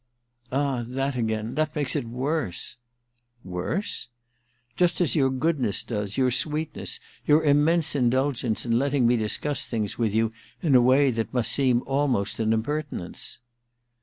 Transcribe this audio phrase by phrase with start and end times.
[0.31, 2.77] * Ah, that again— that makes it worse!'
[3.27, 4.07] * Worse?•
[4.75, 9.99] * Just as your goodness does, your sweetness, your immense indulgence in letting me discuss things
[9.99, 10.33] with you
[10.63, 13.41] in a way that must seem almost an impertinence.'